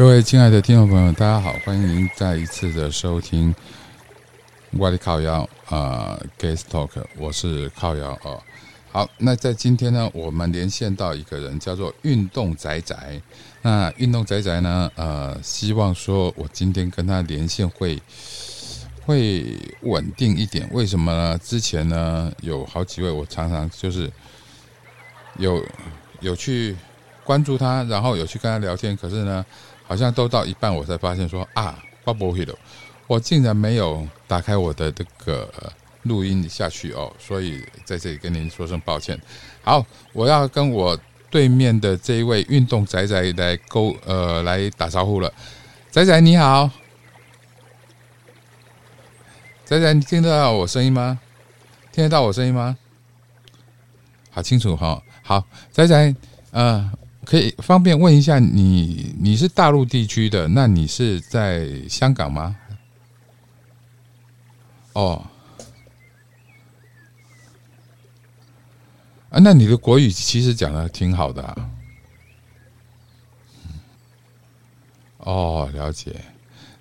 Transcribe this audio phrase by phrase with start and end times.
[0.00, 3.54] 各位亲爱的听众朋友，大家好，欢迎您再一次的收听
[4.70, 8.42] 我的靠腰啊，Guest Talk，我是靠腰哦。
[8.90, 12.96] 好，那在今天呢，我们连线到一个人，叫做运动仔仔。
[13.60, 18.00] 那运动仔仔呢，呃，希望说我今天跟他连线会
[19.04, 20.66] 会稳定一点。
[20.72, 21.36] 为什么呢？
[21.36, 24.10] 之前呢，有好几位，我常常就是
[25.36, 25.62] 有
[26.20, 26.74] 有去
[27.22, 29.44] 关注他，然后有去跟他聊天，可是呢。
[29.90, 32.54] 好像都到一半，我才发现说啊，发不会了，
[33.08, 35.52] 我竟然没有打开我的这个
[36.04, 39.20] 录音下去哦，所以在这里跟您说声抱歉。
[39.64, 40.96] 好，我要跟我
[41.28, 45.32] 对面的这一位运动仔仔来沟呃来打招呼了，
[45.90, 46.70] 仔仔你好，
[49.64, 51.18] 仔仔你听得到我声音吗？
[51.90, 52.78] 听得到我声音吗？
[54.30, 56.14] 好清楚哈，好仔仔，
[56.52, 56.92] 呃。
[57.30, 62.56] 可以方便问一下你，你是大陆地区的，那你是在香港吗？
[64.94, 65.24] 哦，
[69.30, 71.56] 啊，那你的国语其实讲的挺好的。
[75.18, 76.24] 哦，了解。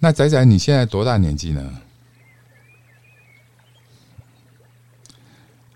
[0.00, 1.80] 那仔仔你现在多大年纪呢？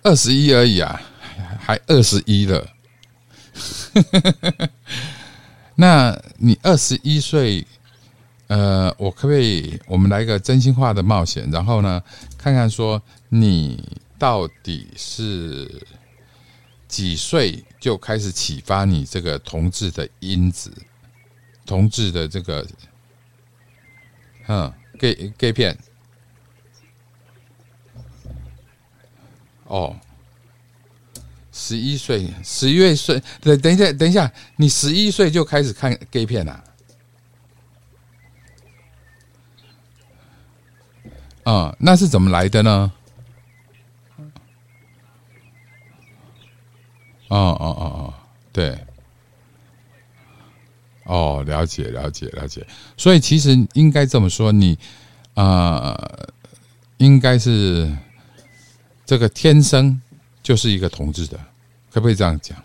[0.03, 1.01] 二十一而已啊，
[1.61, 2.73] 还二十一了。
[5.77, 7.67] 那你二十一岁，
[8.47, 11.49] 呃，我可不可以我们来个真心话的冒险？
[11.51, 12.03] 然后呢，
[12.39, 15.87] 看看说你到底是
[16.89, 20.73] 几岁就开始启发你这个同志的因子，
[21.67, 22.67] 同志的这个，
[24.47, 25.77] 嗯，gay gay 片，
[29.65, 29.97] 哦。
[31.67, 36.65] 十一岁，十一岁，等等一下，等一下，你十一岁就开始看 gay 片了？
[41.43, 42.93] 啊，那是怎么来的呢？
[47.27, 48.15] 哦哦哦哦，
[48.53, 48.79] 对，
[51.03, 52.65] 哦，了解了解了解，
[52.97, 54.79] 所以其实应该这么说，你
[55.35, 56.01] 啊，
[56.99, 57.93] 应该是
[59.05, 60.01] 这个天生。
[60.47, 61.37] 就是一个同志的，
[61.97, 62.63] 可不可以这样讲？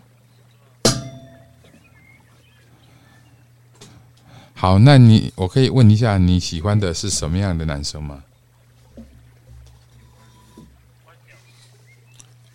[4.52, 8.24] 好，那你我可以问一下，你喜欢的是什么样的男生吗？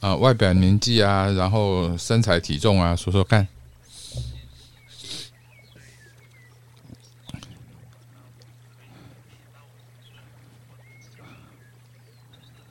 [0.02, 3.48] 啊，外表、年纪啊，然后身材、体重啊，说说看。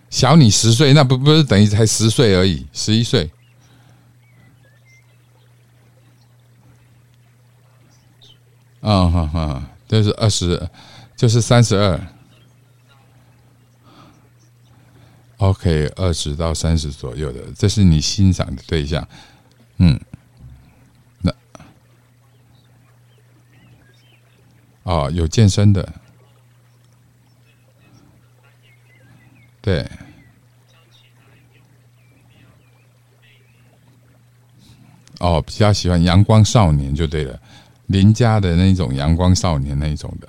[0.08, 3.28] 小你十岁，那不不是等于才十岁而已，十一岁。
[8.80, 10.68] 啊哈哈，就是二十，
[11.16, 12.00] 就是三十二。
[15.38, 19.06] OK，二十到三十左右的，这是你欣赏的对象。
[19.78, 20.00] 嗯，
[21.20, 21.32] 那
[24.84, 25.92] 哦，有健身的，
[29.60, 29.86] 对。
[35.18, 37.40] 哦，比较喜欢阳光少年就对了，
[37.86, 40.28] 邻家的那种阳光少年那一种的。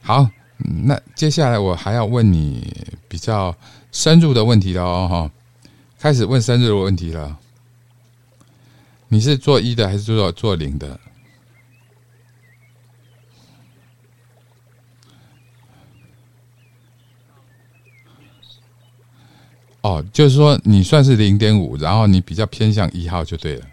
[0.00, 2.72] 好，那接下来我还要问你
[3.08, 3.56] 比较
[3.92, 5.30] 深入的问题了哦，哈，
[5.98, 7.38] 开始问深入的问题了。
[9.08, 10.98] 你是做一的还是做做零的？
[19.82, 23.66] 哦，就是说你算是零点五，然后你比较偏向一号就对了。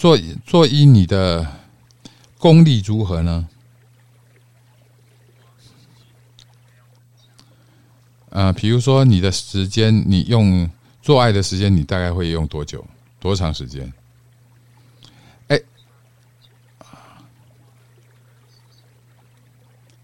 [0.00, 0.16] 做
[0.46, 1.46] 做一，你的
[2.38, 3.46] 功力如何呢？
[8.30, 10.70] 呃，比如说你的时间，你用
[11.02, 12.82] 做爱的时间，你大概会用多久？
[13.18, 13.92] 多长时间？
[15.48, 15.60] 哎，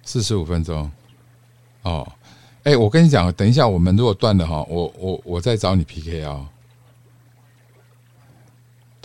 [0.02, 0.92] 四十五分钟。
[1.84, 2.12] 哦，
[2.64, 6.46] 哎，我跟你讲，等一下我们如果断了哈，我我我再找你 PK 啊。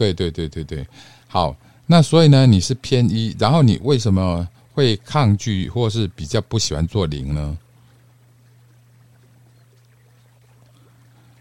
[0.02, 0.88] 对对对对对，
[1.28, 1.56] 好，
[1.86, 7.56] 那所以呢，你是偏一，然后你为什么会抗拒或是比较不喜欢做零呢？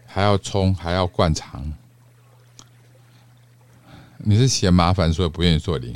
[0.05, 1.73] 还要冲，还要灌肠，
[4.17, 5.95] 你是嫌麻烦，所以不愿意做零。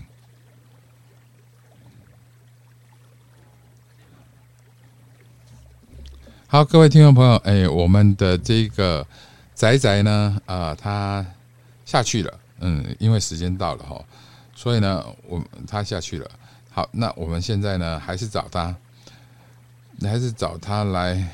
[6.48, 9.06] 好，各位听众朋友，哎，我们的这个
[9.54, 11.24] 仔仔呢，啊，他
[11.86, 12.40] 下去了。
[12.60, 14.04] 嗯，因为时间到了哈，
[14.56, 14.80] 所以。
[14.80, 16.30] 呢，我他下去了。
[16.70, 18.76] 好，那我们现在呢，还是找他，
[20.02, 21.26] 还是找他来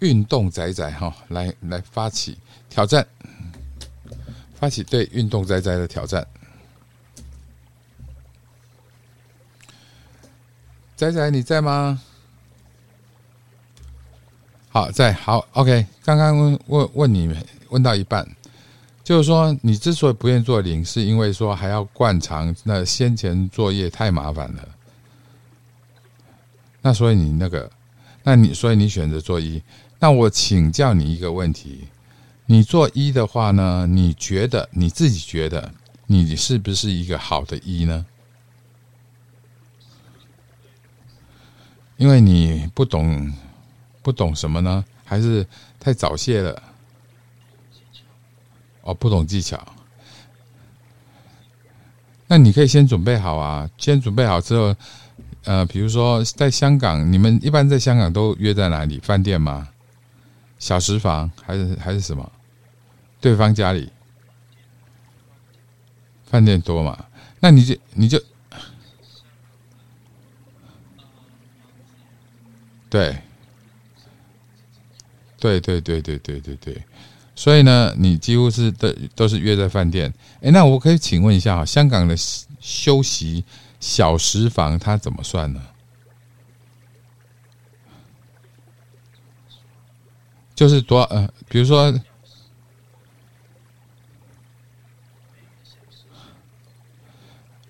[0.00, 2.38] 运动仔仔哈，来来发起
[2.68, 3.06] 挑战，
[4.54, 6.26] 发起对运动仔仔的挑战。
[10.96, 12.00] 仔仔你在吗？
[14.68, 15.86] 好，在好，OK。
[16.04, 17.34] 刚刚问问问你
[17.70, 18.28] 问到一半。
[19.10, 24.68] 就是说，你之所以不愿意做零，是因为说还要灌肠，那先前作业太麻烦了。
[26.80, 27.68] 那所以你那个，
[28.22, 29.60] 那你所以你选择做一。
[29.98, 31.88] 那我请教你一个问题：
[32.46, 33.84] 你做一的话呢？
[33.84, 35.74] 你觉得你自己觉得
[36.06, 38.06] 你是不是一个好的一呢？
[41.96, 43.34] 因为你不懂，
[44.02, 44.84] 不懂什么呢？
[45.04, 45.44] 还是
[45.80, 46.62] 太早泄了？
[48.90, 49.64] 哦，不懂技巧，
[52.26, 53.70] 那你可以先准备好啊。
[53.78, 54.74] 先准备好之后，
[55.44, 58.98] 呃，比如说在香港，你们一般在香港都约在哪里？
[58.98, 59.68] 饭店吗？
[60.58, 62.32] 小食房还是还是什么？
[63.20, 63.88] 对方家里？
[66.26, 67.06] 饭店多嘛？
[67.38, 68.20] 那你就你就
[72.88, 73.16] 对，
[75.38, 76.84] 对对对对对对对。
[77.40, 80.12] 所以呢，你几乎是都都是约在饭店。
[80.42, 82.14] 哎，那我可以请问一下哈，香港的
[82.60, 83.42] 休息
[83.80, 85.62] 小时房它怎么算呢？
[90.54, 91.98] 就是多呃，比如说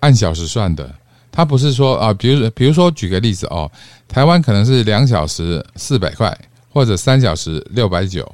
[0.01, 0.93] 按小时算的，
[1.31, 3.71] 它不是说啊，比如比如说举个例子哦，
[4.05, 6.37] 台湾可能是两小时四百块，
[6.73, 8.29] 或者三小时六百九。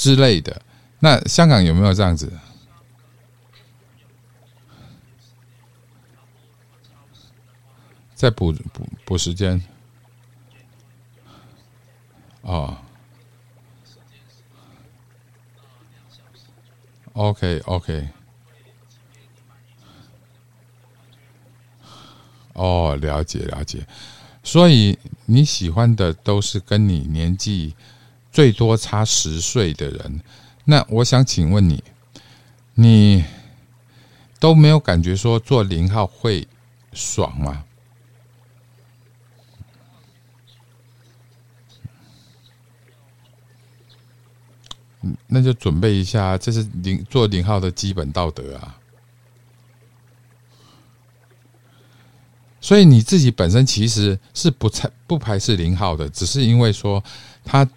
[0.00, 0.62] 之类的，
[1.00, 2.32] 那香港有没有这样子？
[8.14, 9.62] 再补补补时间？
[12.40, 12.78] 哦
[17.12, 18.08] ，OK OK，
[22.54, 23.86] 哦，了解了解，
[24.42, 27.76] 所以你喜欢的都是跟你年纪。
[28.32, 30.20] 最多差十岁的人，
[30.64, 31.82] 那我想请问你，
[32.74, 33.24] 你
[34.38, 36.46] 都没有感觉说做零号会
[36.92, 37.64] 爽吗？
[45.26, 48.78] 那就准备一下，这是零做零号的基本道德啊。
[52.60, 57.02] 所以你自己本身其实是不排不排斥零号的，只是因为说
[57.44, 57.68] 他。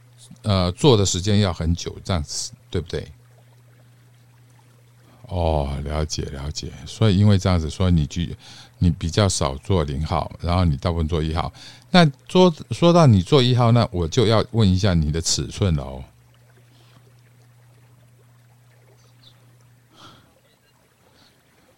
[0.44, 3.08] 呃，做的时间要很久，这样子对不对？
[5.28, 6.72] 哦，了解了解。
[6.86, 8.22] 所以因为这样子，所以你就
[8.78, 11.52] 你比较少做零号，然后你大部分做一号。
[11.92, 16.04] 那说说到你做一号，那我就要问一下你的尺寸了哦。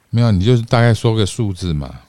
[0.10, 2.02] 没有，你就是大概说个数字嘛。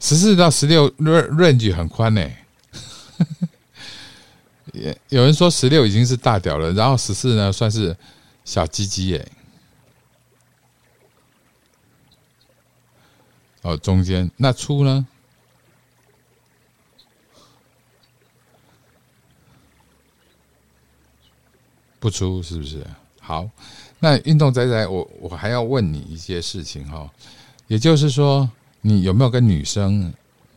[0.00, 2.26] 十四到十六 range 很宽呢，
[4.72, 7.94] 也有人说十六已经是大屌了，然后十四呢算是
[8.44, 9.30] 小鸡鸡耶。
[13.60, 15.06] 哦，中间那粗呢？
[21.98, 22.82] 不粗是不是？
[23.20, 23.50] 好，
[23.98, 27.10] 那运动仔仔，我我还要问你一些事情哈，
[27.66, 28.50] 也就是说。
[28.80, 30.12] 你有没有跟女生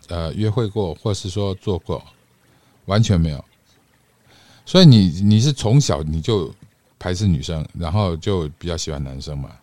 [0.07, 2.03] 呃约会过，或是说做过？
[2.85, 3.45] 完全没有。
[4.65, 6.53] 所以你你是从小你就
[6.97, 9.57] 排斥女生，然后就比较喜欢男生嘛？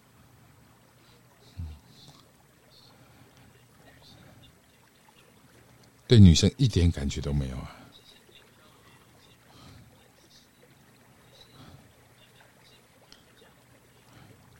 [6.07, 7.77] 对女生一点感觉都没有啊？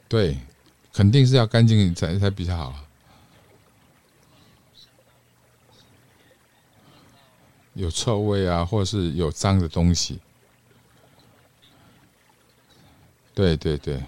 [0.09, 0.37] 对，
[0.93, 2.75] 肯定是要干净才才比较好。
[7.75, 10.19] 有臭味啊，或是有脏的东西。
[13.33, 14.03] 对对对，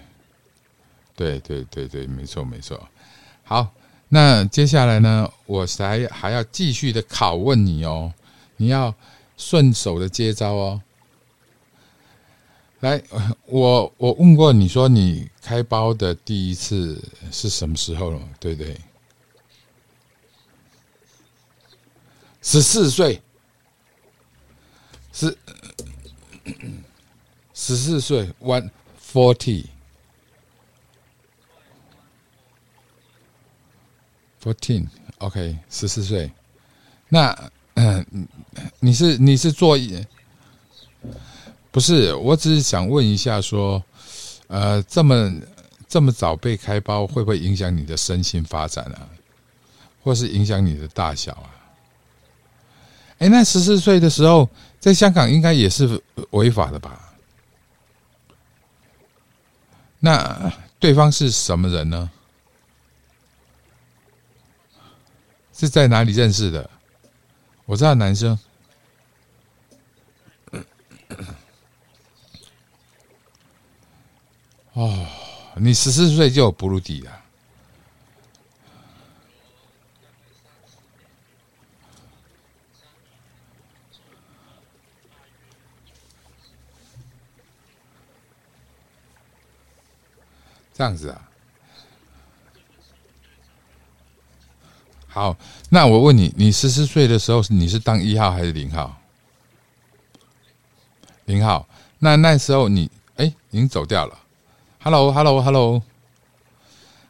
[1.15, 2.87] 对对对对，没错没错。
[3.43, 3.73] 好，
[4.09, 8.13] 那接下来呢，我还还要继续的拷问你哦，
[8.57, 8.93] 你要
[9.37, 10.81] 顺手的接招哦。
[12.81, 13.01] 来，
[13.45, 17.01] 我我问过你说你开包的第一次
[17.31, 18.19] 是什么时候了？
[18.39, 18.77] 对对？
[22.41, 23.21] 十四岁。
[25.13, 25.37] 十
[27.53, 28.69] 十四岁，，one
[34.41, 36.31] forty，fourteen，OK，十四岁。
[37.09, 37.51] 那，
[38.79, 39.77] 你是你是做？
[41.71, 43.83] 不是，我只是想问一下，说，
[44.47, 45.31] 呃，这么
[45.87, 49.07] 这么早被开包，会不会影响你的身心发展啊？
[50.03, 51.49] 或是影响你的大小啊？
[53.19, 54.49] 哎，那十四岁的时候，
[54.83, 57.13] 在香港应该也是违法的吧？
[59.97, 62.11] 那对方是什么人呢？
[65.53, 66.69] 是在哪里认识的？
[67.63, 68.37] 我知道男生。
[74.73, 75.07] 哦，
[75.55, 77.22] 你十四岁就有哺乳底了。
[90.73, 91.21] 这样子啊，
[95.07, 95.37] 好，
[95.69, 98.99] 那我问你，你十四岁的时候，你是当一号还是零号？
[101.25, 101.67] 零号。
[101.99, 104.17] 那那时候你哎，已经走掉了。
[104.79, 105.83] Hello，Hello，Hello。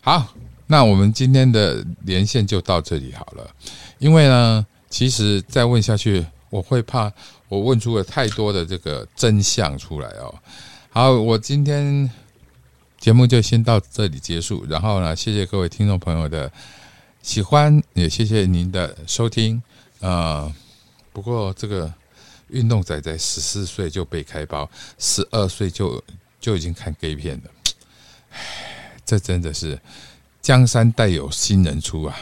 [0.01, 0.35] 好，
[0.67, 3.49] 那我们今天的连线就到这里好了。
[3.97, 7.09] 因为呢，其实再问下去，我会怕
[7.47, 10.35] 我问出了太多的这个真相出来哦。
[10.89, 12.11] 好，我今天。
[13.03, 16.49] 节目就先到这里结束，然后呢，谢谢各位听众朋友的
[17.21, 19.61] 喜欢，也谢谢您的收听。
[19.99, 20.49] 呃，
[21.11, 21.93] 不过这个
[22.47, 26.01] 运动仔在十四岁就被开包，十二岁就
[26.39, 27.51] 就已经看 gay 片了，
[28.29, 29.77] 唉，这真的是
[30.41, 32.17] 江山代有新人出啊，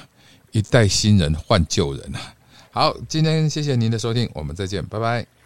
[0.52, 2.34] 一代新人换旧人啊。
[2.72, 5.41] 好，今天谢谢您的收听，我们再见，拜拜。